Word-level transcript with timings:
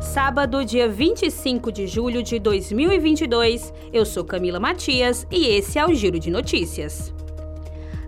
Sábado, 0.00 0.64
dia 0.64 0.88
25 0.88 1.72
de 1.72 1.88
julho 1.88 2.22
de 2.22 2.38
2022. 2.38 3.74
Eu 3.92 4.06
sou 4.06 4.24
Camila 4.24 4.60
Matias 4.60 5.26
e 5.28 5.48
esse 5.48 5.76
é 5.76 5.84
o 5.84 5.92
Giro 5.92 6.20
de 6.20 6.30
Notícias. 6.30 7.12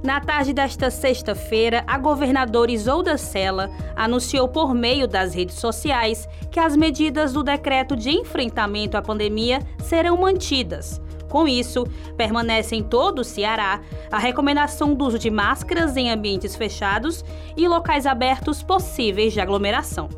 Na 0.00 0.20
tarde 0.20 0.52
desta 0.52 0.88
sexta-feira, 0.88 1.82
a 1.88 1.98
governadora 1.98 2.70
Isolda 2.70 3.18
Sela 3.18 3.70
anunciou 3.96 4.48
por 4.48 4.72
meio 4.72 5.08
das 5.08 5.34
redes 5.34 5.56
sociais 5.56 6.28
que 6.50 6.60
as 6.60 6.76
medidas 6.76 7.32
do 7.32 7.42
decreto 7.42 7.96
de 7.96 8.10
enfrentamento 8.10 8.96
à 8.96 9.02
pandemia 9.02 9.58
serão 9.80 10.16
mantidas. 10.16 11.00
Com 11.28 11.46
isso, 11.46 11.84
permanece 12.16 12.76
em 12.76 12.84
todo 12.84 13.18
o 13.18 13.24
Ceará 13.24 13.80
a 14.10 14.18
recomendação 14.18 14.94
do 14.94 15.04
uso 15.04 15.18
de 15.18 15.30
máscaras 15.30 15.96
em 15.96 16.08
ambientes 16.08 16.54
fechados 16.54 17.24
e 17.56 17.66
locais 17.66 18.06
abertos 18.06 18.62
possíveis 18.62 19.32
de 19.32 19.40
aglomeração. 19.40 20.08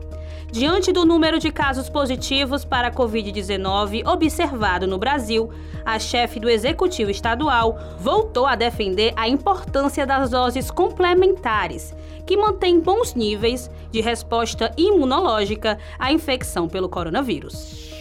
Diante 0.52 0.92
do 0.92 1.06
número 1.06 1.38
de 1.38 1.50
casos 1.50 1.88
positivos 1.88 2.62
para 2.62 2.88
a 2.88 2.92
Covid-19 2.92 4.06
observado 4.06 4.86
no 4.86 4.98
Brasil, 4.98 5.50
a 5.82 5.98
chefe 5.98 6.38
do 6.38 6.50
Executivo 6.50 7.10
Estadual 7.10 7.78
voltou 7.98 8.44
a 8.44 8.54
defender 8.54 9.14
a 9.16 9.26
importância 9.26 10.06
das 10.06 10.28
doses 10.28 10.70
complementares, 10.70 11.94
que 12.26 12.36
mantêm 12.36 12.78
bons 12.78 13.14
níveis 13.14 13.70
de 13.90 14.02
resposta 14.02 14.70
imunológica 14.76 15.78
à 15.98 16.12
infecção 16.12 16.68
pelo 16.68 16.86
coronavírus. 16.86 17.91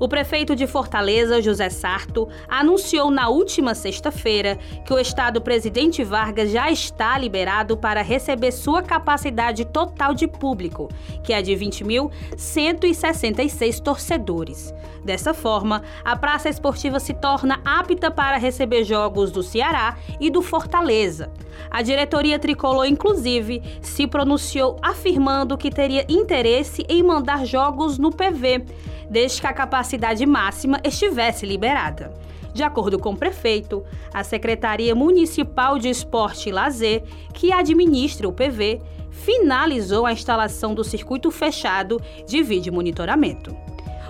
O 0.00 0.08
prefeito 0.08 0.56
de 0.56 0.66
Fortaleza, 0.66 1.40
José 1.42 1.68
Sarto, 1.68 2.26
anunciou 2.48 3.10
na 3.10 3.28
última 3.28 3.74
sexta-feira 3.74 4.58
que 4.82 4.94
o 4.94 4.98
estado 4.98 5.42
presidente 5.42 6.02
Vargas 6.02 6.50
já 6.50 6.70
está 6.70 7.18
liberado 7.18 7.76
para 7.76 8.00
receber 8.00 8.50
sua 8.50 8.82
capacidade 8.82 9.66
total 9.66 10.14
de 10.14 10.26
público, 10.26 10.88
que 11.22 11.34
é 11.34 11.42
de 11.42 11.52
20.166 11.52 13.78
torcedores. 13.78 14.72
Dessa 15.04 15.34
forma, 15.34 15.82
a 16.02 16.16
praça 16.16 16.48
esportiva 16.48 16.98
se 16.98 17.12
torna 17.12 17.60
apta 17.62 18.10
para 18.10 18.38
receber 18.38 18.84
jogos 18.84 19.30
do 19.30 19.42
Ceará 19.42 19.98
e 20.18 20.30
do 20.30 20.40
Fortaleza. 20.40 21.30
A 21.70 21.82
diretoria 21.82 22.38
tricolor, 22.38 22.86
inclusive, 22.86 23.62
se 23.82 24.06
pronunciou 24.06 24.78
afirmando 24.80 25.58
que 25.58 25.70
teria 25.70 26.06
interesse 26.08 26.86
em 26.88 27.02
mandar 27.02 27.44
jogos 27.44 27.98
no 27.98 28.10
PV 28.10 28.64
desde 29.10 29.40
que 29.40 29.46
a 29.48 29.52
capacidade 29.52 29.89
máxima 30.26 30.80
estivesse 30.84 31.46
liberada. 31.46 32.12
De 32.52 32.62
acordo 32.62 32.98
com 32.98 33.12
o 33.12 33.16
prefeito, 33.16 33.84
a 34.12 34.24
Secretaria 34.24 34.94
Municipal 34.94 35.78
de 35.78 35.88
Esporte 35.88 36.48
e 36.48 36.52
Lazer, 36.52 37.02
que 37.32 37.52
administra 37.52 38.28
o 38.28 38.32
PV, 38.32 38.80
finalizou 39.10 40.06
a 40.06 40.12
instalação 40.12 40.74
do 40.74 40.82
circuito 40.82 41.30
fechado 41.30 42.00
de 42.26 42.42
vídeo 42.42 42.72
monitoramento. 42.72 43.54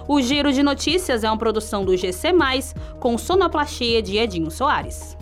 O 0.09 0.21
Giro 0.21 0.53
de 0.53 0.63
Notícias 0.63 1.23
é 1.23 1.31
uma 1.31 1.39
produção 1.39 1.85
do 1.85 1.97
GC, 1.97 2.33
com 2.99 3.17
sonoplastia 3.17 4.03
de 4.03 4.17
Edinho 4.17 4.51
Soares. 4.51 5.17